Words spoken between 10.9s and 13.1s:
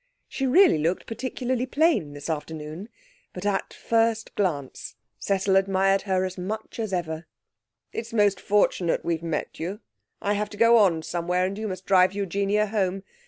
somewhere, and you must drive Eugenia home.